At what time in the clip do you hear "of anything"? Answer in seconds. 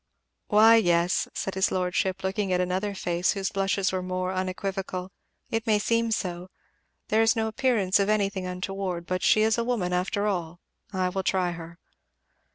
7.99-8.47